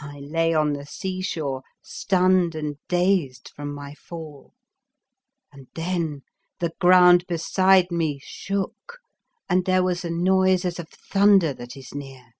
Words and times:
I 0.00 0.18
lay 0.18 0.52
on 0.52 0.72
the 0.72 0.84
sea 0.84 1.20
shore, 1.22 1.62
stunned 1.80 2.56
and 2.56 2.78
dazed 2.88 3.50
from 3.54 3.72
my 3.72 3.94
fall, 3.94 4.52
and 5.52 5.68
then 5.76 6.22
the 6.58 6.74
ground 6.80 7.28
beside 7.28 7.92
me 7.92 8.18
shook 8.20 8.98
and 9.48 9.64
there 9.64 9.84
was 9.84 10.04
a 10.04 10.10
noise 10.10 10.64
as 10.64 10.80
of 10.80 10.88
thunder 10.88 11.54
that 11.54 11.76
is 11.76 11.94
near. 11.94 12.32